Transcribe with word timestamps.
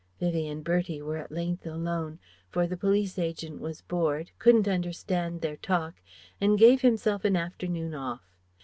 Vivie 0.19 0.47
and 0.47 0.63
Bertie 0.63 0.99
were 1.03 1.17
at 1.17 1.31
length 1.31 1.67
alone, 1.67 2.17
for 2.49 2.65
the 2.65 2.75
police 2.75 3.19
agent 3.19 3.59
was 3.61 3.81
bored, 3.83 4.31
couldn't 4.39 4.67
understand 4.67 5.41
their 5.41 5.57
talk, 5.57 6.01
and 6.41 6.57
gave 6.57 6.81
himself 6.81 7.23
an 7.23 7.35
afternoon 7.35 7.93
off. 7.93 8.25